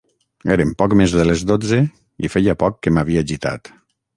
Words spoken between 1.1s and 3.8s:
de les dotze i feia poc que m'havia gitat.